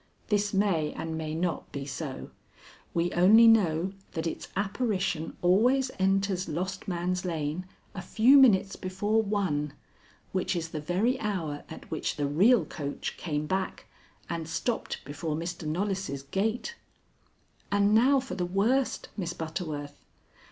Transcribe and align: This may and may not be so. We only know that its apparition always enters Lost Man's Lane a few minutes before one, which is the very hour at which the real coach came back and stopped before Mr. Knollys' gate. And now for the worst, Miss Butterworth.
This 0.29 0.51
may 0.51 0.93
and 0.93 1.15
may 1.15 1.35
not 1.35 1.71
be 1.71 1.85
so. 1.85 2.31
We 2.91 3.13
only 3.13 3.47
know 3.47 3.93
that 4.13 4.25
its 4.25 4.47
apparition 4.57 5.37
always 5.43 5.91
enters 5.99 6.49
Lost 6.49 6.87
Man's 6.87 7.23
Lane 7.23 7.67
a 7.93 8.01
few 8.01 8.39
minutes 8.39 8.75
before 8.75 9.21
one, 9.21 9.73
which 10.31 10.55
is 10.55 10.69
the 10.69 10.81
very 10.81 11.19
hour 11.19 11.63
at 11.69 11.91
which 11.91 12.15
the 12.15 12.25
real 12.25 12.65
coach 12.65 13.15
came 13.15 13.45
back 13.45 13.85
and 14.27 14.49
stopped 14.49 15.05
before 15.05 15.35
Mr. 15.35 15.67
Knollys' 15.67 16.23
gate. 16.23 16.73
And 17.71 17.93
now 17.93 18.19
for 18.19 18.33
the 18.33 18.43
worst, 18.43 19.09
Miss 19.15 19.33
Butterworth. 19.33 20.03